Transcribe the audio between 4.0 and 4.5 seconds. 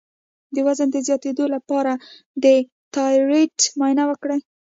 وکړئ